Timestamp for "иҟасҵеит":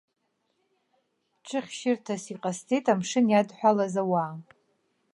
2.33-2.85